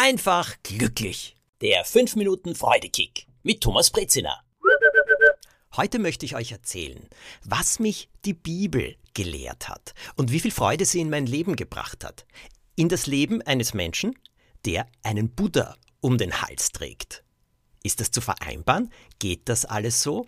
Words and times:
einfach 0.00 0.56
glücklich. 0.62 1.36
Der 1.60 1.84
5 1.84 2.16
Minuten 2.16 2.54
Freudekick 2.54 3.26
mit 3.42 3.60
Thomas 3.60 3.90
Brezina. 3.90 4.42
Heute 5.76 5.98
möchte 5.98 6.24
ich 6.24 6.34
euch 6.34 6.52
erzählen, 6.52 7.06
was 7.44 7.78
mich 7.80 8.08
die 8.24 8.32
Bibel 8.32 8.96
gelehrt 9.12 9.68
hat 9.68 9.92
und 10.16 10.32
wie 10.32 10.40
viel 10.40 10.52
Freude 10.52 10.86
sie 10.86 11.00
in 11.00 11.10
mein 11.10 11.26
Leben 11.26 11.54
gebracht 11.54 12.02
hat. 12.02 12.24
In 12.76 12.88
das 12.88 13.06
Leben 13.06 13.42
eines 13.42 13.74
Menschen, 13.74 14.18
der 14.64 14.86
einen 15.02 15.34
Buddha 15.34 15.76
um 16.00 16.16
den 16.16 16.40
Hals 16.40 16.72
trägt. 16.72 17.22
Ist 17.82 18.00
das 18.00 18.10
zu 18.10 18.22
vereinbaren? 18.22 18.90
Geht 19.18 19.50
das 19.50 19.66
alles 19.66 20.02
so? 20.02 20.26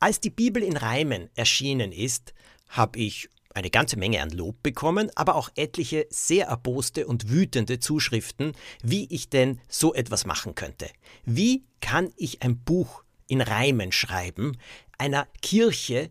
Als 0.00 0.18
die 0.18 0.30
Bibel 0.30 0.64
in 0.64 0.76
Reimen 0.76 1.30
erschienen 1.36 1.92
ist, 1.92 2.34
habe 2.66 2.98
ich 2.98 3.30
eine 3.56 3.70
ganze 3.70 3.96
Menge 3.96 4.20
an 4.20 4.30
Lob 4.30 4.62
bekommen, 4.62 5.10
aber 5.14 5.34
auch 5.34 5.48
etliche 5.56 6.06
sehr 6.10 6.46
erboste 6.46 7.06
und 7.06 7.30
wütende 7.30 7.80
Zuschriften, 7.80 8.52
wie 8.82 9.06
ich 9.12 9.30
denn 9.30 9.60
so 9.68 9.94
etwas 9.94 10.26
machen 10.26 10.54
könnte. 10.54 10.90
Wie 11.24 11.64
kann 11.80 12.12
ich 12.16 12.42
ein 12.42 12.58
Buch 12.58 13.02
in 13.26 13.40
Reimen 13.40 13.92
schreiben, 13.92 14.58
einer 14.98 15.26
Kirche, 15.40 16.10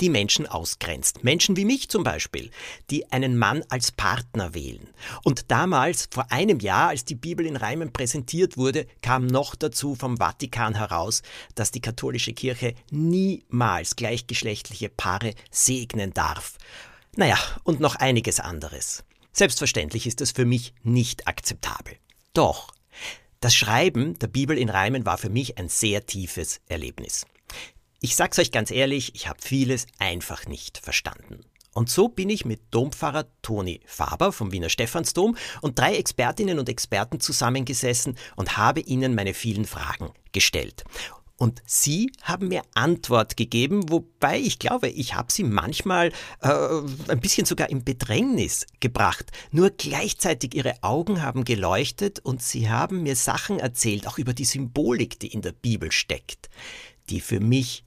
die 0.00 0.08
Menschen 0.08 0.46
ausgrenzt. 0.46 1.24
Menschen 1.24 1.56
wie 1.56 1.64
mich 1.64 1.88
zum 1.88 2.02
Beispiel, 2.02 2.50
die 2.90 3.10
einen 3.12 3.36
Mann 3.36 3.62
als 3.68 3.92
Partner 3.92 4.54
wählen. 4.54 4.88
Und 5.22 5.50
damals, 5.50 6.08
vor 6.10 6.30
einem 6.30 6.60
Jahr, 6.60 6.88
als 6.88 7.04
die 7.04 7.14
Bibel 7.14 7.46
in 7.46 7.56
Reimen 7.56 7.92
präsentiert 7.92 8.56
wurde, 8.56 8.86
kam 9.02 9.26
noch 9.26 9.54
dazu 9.54 9.94
vom 9.94 10.16
Vatikan 10.16 10.74
heraus, 10.74 11.22
dass 11.54 11.70
die 11.70 11.80
katholische 11.80 12.32
Kirche 12.32 12.74
niemals 12.90 13.96
gleichgeschlechtliche 13.96 14.88
Paare 14.88 15.34
segnen 15.50 16.14
darf. 16.14 16.58
Naja, 17.16 17.38
und 17.64 17.80
noch 17.80 17.96
einiges 17.96 18.40
anderes. 18.40 19.04
Selbstverständlich 19.32 20.06
ist 20.06 20.20
es 20.20 20.32
für 20.32 20.44
mich 20.44 20.74
nicht 20.82 21.28
akzeptabel. 21.28 21.96
Doch, 22.32 22.72
das 23.40 23.54
Schreiben 23.54 24.18
der 24.18 24.26
Bibel 24.26 24.58
in 24.58 24.68
Reimen 24.68 25.06
war 25.06 25.18
für 25.18 25.30
mich 25.30 25.58
ein 25.58 25.68
sehr 25.68 26.06
tiefes 26.06 26.60
Erlebnis. 26.68 27.26
Ich 28.02 28.16
sag's 28.16 28.38
euch 28.38 28.50
ganz 28.50 28.70
ehrlich, 28.70 29.14
ich 29.14 29.28
habe 29.28 29.42
vieles 29.42 29.84
einfach 29.98 30.46
nicht 30.46 30.78
verstanden. 30.78 31.40
Und 31.74 31.90
so 31.90 32.08
bin 32.08 32.30
ich 32.30 32.46
mit 32.46 32.62
Dompfarrer 32.70 33.26
Toni 33.42 33.80
Faber 33.84 34.32
vom 34.32 34.52
Wiener 34.52 34.70
Stephansdom 34.70 35.36
und 35.60 35.78
drei 35.78 35.96
Expertinnen 35.96 36.58
und 36.58 36.70
Experten 36.70 37.20
zusammengesessen 37.20 38.16
und 38.36 38.56
habe 38.56 38.80
ihnen 38.80 39.14
meine 39.14 39.34
vielen 39.34 39.66
Fragen 39.66 40.12
gestellt. 40.32 40.84
Und 41.36 41.62
Sie 41.66 42.10
haben 42.22 42.48
mir 42.48 42.62
Antwort 42.72 43.36
gegeben, 43.36 43.90
wobei 43.90 44.38
ich 44.38 44.58
glaube, 44.58 44.88
ich 44.88 45.14
habe 45.14 45.30
Sie 45.30 45.44
manchmal 45.44 46.10
äh, 46.40 46.48
ein 47.08 47.20
bisschen 47.20 47.44
sogar 47.44 47.68
in 47.68 47.84
Bedrängnis 47.84 48.66
gebracht. 48.80 49.30
Nur 49.50 49.70
gleichzeitig 49.70 50.54
Ihre 50.54 50.82
Augen 50.82 51.20
haben 51.20 51.44
geleuchtet 51.44 52.18
und 52.20 52.42
Sie 52.42 52.70
haben 52.70 53.02
mir 53.02 53.16
Sachen 53.16 53.58
erzählt, 53.58 54.06
auch 54.06 54.16
über 54.16 54.32
die 54.32 54.46
Symbolik, 54.46 55.20
die 55.20 55.28
in 55.28 55.42
der 55.42 55.52
Bibel 55.52 55.92
steckt, 55.92 56.48
die 57.10 57.20
für 57.20 57.40
mich 57.40 57.84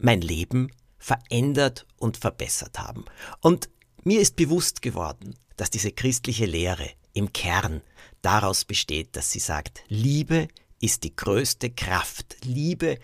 mein 0.00 0.20
Leben 0.20 0.70
verändert 0.98 1.86
und 1.98 2.16
verbessert 2.16 2.78
haben. 2.78 3.04
Und 3.40 3.68
mir 4.02 4.20
ist 4.20 4.36
bewusst 4.36 4.82
geworden, 4.82 5.34
dass 5.56 5.70
diese 5.70 5.92
christliche 5.92 6.46
Lehre 6.46 6.88
im 7.12 7.32
Kern 7.32 7.82
daraus 8.22 8.64
besteht, 8.64 9.16
dass 9.16 9.30
sie 9.30 9.40
sagt, 9.40 9.82
Liebe 9.88 10.48
ist 10.80 11.04
die 11.04 11.14
größte 11.14 11.70
Kraft, 11.70 12.36
Liebe 12.44 12.98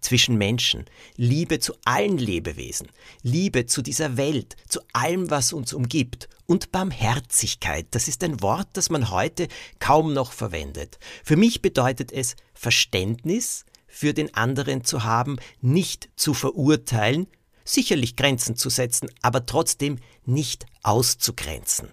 zwischen 0.00 0.36
Menschen, 0.36 0.84
Liebe 1.16 1.58
zu 1.58 1.74
allen 1.84 2.18
Lebewesen, 2.18 2.88
Liebe 3.22 3.66
zu 3.66 3.82
dieser 3.82 4.16
Welt, 4.16 4.56
zu 4.68 4.80
allem, 4.92 5.30
was 5.30 5.52
uns 5.52 5.72
umgibt. 5.72 6.28
Und 6.46 6.72
Barmherzigkeit, 6.72 7.88
das 7.90 8.08
ist 8.08 8.24
ein 8.24 8.40
Wort, 8.40 8.68
das 8.74 8.90
man 8.90 9.10
heute 9.10 9.48
kaum 9.80 10.12
noch 10.14 10.32
verwendet. 10.32 10.98
Für 11.24 11.36
mich 11.36 11.60
bedeutet 11.60 12.12
es 12.12 12.36
Verständnis, 12.54 13.66
für 13.88 14.14
den 14.14 14.32
anderen 14.34 14.84
zu 14.84 15.02
haben, 15.02 15.38
nicht 15.60 16.10
zu 16.14 16.34
verurteilen, 16.34 17.26
sicherlich 17.64 18.16
Grenzen 18.16 18.56
zu 18.56 18.70
setzen, 18.70 19.10
aber 19.22 19.46
trotzdem 19.46 19.98
nicht 20.24 20.66
auszugrenzen. 20.82 21.90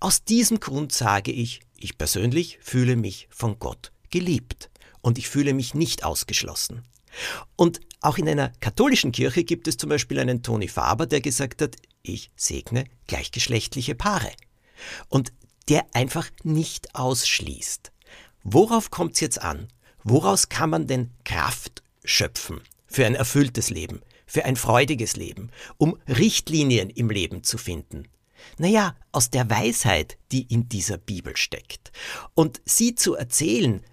Aus 0.00 0.24
diesem 0.24 0.60
Grund 0.60 0.92
sage 0.92 1.32
ich, 1.32 1.60
ich 1.76 1.96
persönlich 1.96 2.58
fühle 2.60 2.96
mich 2.96 3.28
von 3.30 3.58
Gott 3.58 3.92
geliebt 4.10 4.70
und 5.00 5.18
ich 5.18 5.28
fühle 5.28 5.54
mich 5.54 5.74
nicht 5.74 6.04
ausgeschlossen. 6.04 6.82
Und 7.56 7.80
auch 8.00 8.18
in 8.18 8.28
einer 8.28 8.52
katholischen 8.60 9.12
Kirche 9.12 9.44
gibt 9.44 9.68
es 9.68 9.76
zum 9.76 9.90
Beispiel 9.90 10.18
einen 10.18 10.42
Toni 10.42 10.68
Faber, 10.68 11.06
der 11.06 11.20
gesagt 11.20 11.62
hat, 11.62 11.76
ich 12.02 12.30
segne 12.36 12.84
gleichgeschlechtliche 13.06 13.94
Paare. 13.94 14.30
Und 15.08 15.32
der 15.68 15.86
einfach 15.92 16.28
nicht 16.44 16.94
ausschließt. 16.94 17.92
Worauf 18.44 18.90
kommt 18.90 19.14
es 19.14 19.20
jetzt 19.20 19.42
an? 19.42 19.68
Woraus 20.10 20.48
kann 20.48 20.70
man 20.70 20.86
denn 20.86 21.10
Kraft 21.24 21.82
schöpfen 22.02 22.62
für 22.86 23.04
ein 23.04 23.14
erfülltes 23.14 23.68
Leben, 23.68 24.00
für 24.26 24.46
ein 24.46 24.56
freudiges 24.56 25.16
Leben, 25.16 25.50
um 25.76 25.98
Richtlinien 26.08 26.88
im 26.88 27.10
Leben 27.10 27.44
zu 27.44 27.58
finden? 27.58 28.08
Naja, 28.56 28.96
aus 29.12 29.28
der 29.28 29.50
Weisheit, 29.50 30.16
die 30.32 30.42
in 30.42 30.66
dieser 30.66 30.96
Bibel 30.96 31.36
steckt. 31.36 31.92
Und 32.34 32.62
sie 32.64 32.94
zu 32.94 33.16
erzählen, 33.16 33.84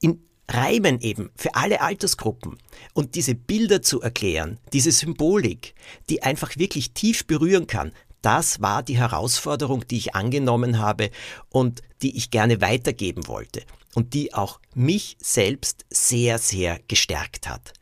in 0.00 0.26
Reimen 0.48 1.00
eben 1.00 1.30
für 1.36 1.54
alle 1.54 1.80
Altersgruppen 1.80 2.58
und 2.92 3.14
diese 3.14 3.36
Bilder 3.36 3.82
zu 3.82 4.00
erklären, 4.00 4.58
diese 4.72 4.90
Symbolik, 4.90 5.76
die 6.10 6.24
einfach 6.24 6.56
wirklich 6.56 6.92
tief 6.92 7.24
berühren 7.28 7.68
kann, 7.68 7.92
das 8.22 8.60
war 8.60 8.82
die 8.82 8.96
Herausforderung, 8.96 9.86
die 9.86 9.98
ich 9.98 10.14
angenommen 10.14 10.78
habe 10.78 11.10
und 11.50 11.82
die 12.02 12.16
ich 12.16 12.30
gerne 12.30 12.60
weitergeben 12.60 13.26
wollte 13.26 13.62
und 13.94 14.14
die 14.14 14.32
auch 14.32 14.60
mich 14.74 15.16
selbst 15.20 15.84
sehr, 15.90 16.38
sehr 16.38 16.80
gestärkt 16.88 17.48
hat. 17.48 17.72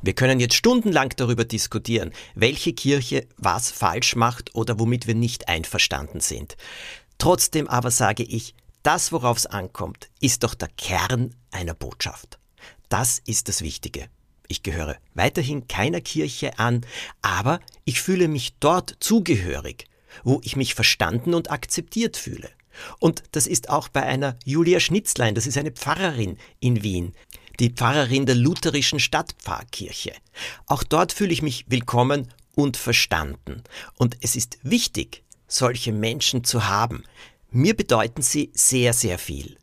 Wir 0.00 0.12
können 0.14 0.38
jetzt 0.38 0.54
stundenlang 0.54 1.12
darüber 1.16 1.44
diskutieren, 1.44 2.12
welche 2.34 2.72
Kirche 2.72 3.26
was 3.36 3.70
falsch 3.70 4.14
macht 4.14 4.54
oder 4.54 4.78
womit 4.78 5.08
wir 5.08 5.16
nicht 5.16 5.48
einverstanden 5.48 6.20
sind. 6.20 6.56
Trotzdem 7.18 7.66
aber 7.66 7.90
sage 7.90 8.22
ich, 8.22 8.54
das, 8.84 9.10
worauf 9.10 9.38
es 9.38 9.46
ankommt, 9.46 10.08
ist 10.20 10.44
doch 10.44 10.54
der 10.54 10.68
Kern 10.68 11.34
einer 11.50 11.74
Botschaft. 11.74 12.38
Das 12.88 13.20
ist 13.26 13.48
das 13.48 13.60
Wichtige. 13.62 14.08
Ich 14.48 14.62
gehöre 14.62 14.96
weiterhin 15.14 15.68
keiner 15.68 16.00
Kirche 16.00 16.58
an, 16.58 16.80
aber 17.20 17.60
ich 17.84 18.00
fühle 18.00 18.28
mich 18.28 18.54
dort 18.60 18.96
zugehörig, 18.98 19.84
wo 20.24 20.40
ich 20.42 20.56
mich 20.56 20.74
verstanden 20.74 21.34
und 21.34 21.50
akzeptiert 21.50 22.16
fühle. 22.16 22.48
Und 22.98 23.22
das 23.32 23.46
ist 23.46 23.68
auch 23.68 23.88
bei 23.88 24.02
einer 24.02 24.38
Julia 24.44 24.80
Schnitzlein, 24.80 25.34
das 25.34 25.46
ist 25.46 25.58
eine 25.58 25.72
Pfarrerin 25.72 26.38
in 26.60 26.82
Wien, 26.82 27.12
die 27.60 27.70
Pfarrerin 27.70 28.24
der 28.24 28.36
lutherischen 28.36 29.00
Stadtpfarrkirche. 29.00 30.12
Auch 30.66 30.82
dort 30.82 31.12
fühle 31.12 31.32
ich 31.32 31.42
mich 31.42 31.66
willkommen 31.68 32.32
und 32.54 32.76
verstanden. 32.76 33.62
Und 33.96 34.16
es 34.22 34.34
ist 34.34 34.58
wichtig, 34.62 35.24
solche 35.46 35.92
Menschen 35.92 36.44
zu 36.44 36.66
haben. 36.66 37.04
Mir 37.50 37.76
bedeuten 37.76 38.22
sie 38.22 38.50
sehr, 38.54 38.92
sehr 38.92 39.18
viel. 39.18 39.58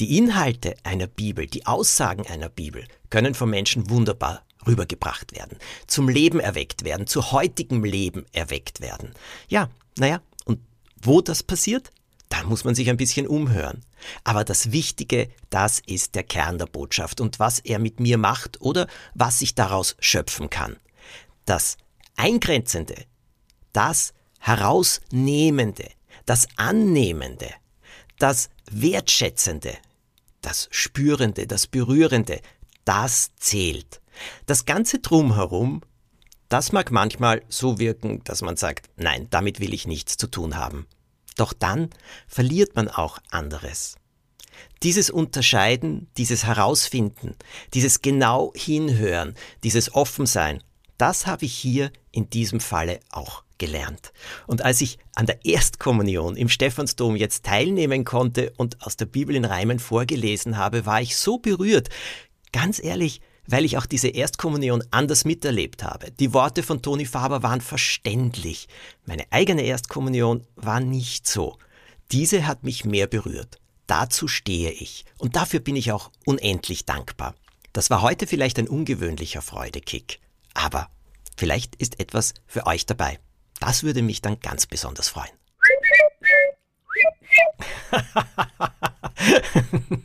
Die 0.00 0.18
Inhalte 0.18 0.74
einer 0.82 1.06
Bibel, 1.06 1.46
die 1.46 1.66
Aussagen 1.66 2.26
einer 2.26 2.48
Bibel 2.48 2.84
können 3.10 3.34
von 3.34 3.50
Menschen 3.50 3.88
wunderbar 3.90 4.44
rübergebracht 4.66 5.32
werden, 5.32 5.58
zum 5.86 6.08
Leben 6.08 6.40
erweckt 6.40 6.84
werden, 6.84 7.06
zu 7.06 7.32
heutigem 7.32 7.84
Leben 7.84 8.26
erweckt 8.32 8.80
werden. 8.80 9.14
Ja, 9.48 9.70
naja, 9.98 10.20
und 10.44 10.60
wo 11.00 11.20
das 11.20 11.42
passiert? 11.42 11.92
Da 12.28 12.42
muss 12.44 12.64
man 12.64 12.74
sich 12.74 12.90
ein 12.90 12.96
bisschen 12.96 13.28
umhören. 13.28 13.84
Aber 14.24 14.44
das 14.44 14.72
Wichtige, 14.72 15.28
das 15.50 15.80
ist 15.86 16.14
der 16.14 16.24
Kern 16.24 16.58
der 16.58 16.66
Botschaft 16.66 17.20
und 17.20 17.38
was 17.38 17.60
er 17.60 17.78
mit 17.78 18.00
mir 18.00 18.18
macht 18.18 18.60
oder 18.60 18.88
was 19.14 19.42
ich 19.42 19.54
daraus 19.54 19.96
schöpfen 20.00 20.50
kann. 20.50 20.76
Das 21.44 21.76
Eingrenzende, 22.16 22.96
das 23.72 24.14
Herausnehmende, 24.40 25.88
das 26.26 26.48
Annehmende, 26.56 27.50
das 28.18 28.50
Wertschätzende, 28.70 29.76
das 30.40 30.68
Spürende, 30.70 31.46
das 31.46 31.66
Berührende, 31.66 32.40
das 32.84 33.34
zählt. 33.36 34.00
Das 34.46 34.64
ganze 34.64 35.00
Drumherum, 35.00 35.82
das 36.48 36.72
mag 36.72 36.90
manchmal 36.90 37.42
so 37.48 37.78
wirken, 37.78 38.22
dass 38.24 38.42
man 38.42 38.56
sagt, 38.56 38.88
nein, 38.96 39.26
damit 39.30 39.60
will 39.60 39.74
ich 39.74 39.86
nichts 39.86 40.16
zu 40.16 40.26
tun 40.26 40.56
haben. 40.56 40.86
Doch 41.36 41.52
dann 41.52 41.90
verliert 42.28 42.76
man 42.76 42.88
auch 42.88 43.18
anderes. 43.30 43.96
Dieses 44.82 45.10
Unterscheiden, 45.10 46.08
dieses 46.16 46.44
Herausfinden, 46.44 47.34
dieses 47.72 48.02
genau 48.02 48.52
hinhören, 48.54 49.34
dieses 49.64 49.94
Offensein, 49.94 50.62
das 50.96 51.26
habe 51.26 51.46
ich 51.46 51.54
hier 51.54 51.90
in 52.12 52.30
diesem 52.30 52.60
Falle 52.60 53.00
auch 53.10 53.42
gelernt. 53.64 54.12
Und 54.46 54.62
als 54.62 54.80
ich 54.80 54.98
an 55.14 55.26
der 55.26 55.44
Erstkommunion 55.44 56.36
im 56.36 56.48
Stephansdom 56.48 57.16
jetzt 57.16 57.44
teilnehmen 57.44 58.04
konnte 58.04 58.52
und 58.56 58.82
aus 58.82 58.96
der 58.96 59.06
Bibel 59.06 59.34
in 59.34 59.44
Reimen 59.44 59.78
vorgelesen 59.78 60.56
habe, 60.56 60.84
war 60.86 61.00
ich 61.00 61.16
so 61.16 61.38
berührt. 61.38 61.88
Ganz 62.52 62.82
ehrlich, 62.82 63.20
weil 63.46 63.64
ich 63.64 63.76
auch 63.78 63.86
diese 63.86 64.08
Erstkommunion 64.08 64.82
anders 64.90 65.24
miterlebt 65.24 65.82
habe. 65.82 66.10
Die 66.12 66.32
Worte 66.32 66.62
von 66.62 66.82
Toni 66.82 67.06
Faber 67.06 67.42
waren 67.42 67.60
verständlich. 67.60 68.68
Meine 69.06 69.24
eigene 69.30 69.62
Erstkommunion 69.62 70.46
war 70.56 70.80
nicht 70.80 71.26
so. 71.26 71.58
Diese 72.12 72.46
hat 72.46 72.64
mich 72.64 72.84
mehr 72.84 73.06
berührt. 73.06 73.58
dazu 73.86 74.28
stehe 74.28 74.70
ich. 74.70 75.04
Und 75.18 75.36
dafür 75.36 75.60
bin 75.60 75.76
ich 75.76 75.92
auch 75.92 76.10
unendlich 76.24 76.86
dankbar. 76.86 77.34
Das 77.74 77.90
war 77.90 78.00
heute 78.00 78.26
vielleicht 78.26 78.58
ein 78.58 78.68
ungewöhnlicher 78.68 79.42
Freudekick. 79.42 80.20
Aber 80.54 80.88
vielleicht 81.36 81.76
ist 81.76 82.00
etwas 82.00 82.32
für 82.46 82.66
euch 82.66 82.86
dabei. 82.86 83.18
Das 83.66 83.82
würde 83.82 84.02
mich 84.02 84.20
dann 84.20 84.38
ganz 84.40 84.66
besonders 84.66 85.08
freuen. 85.08 85.30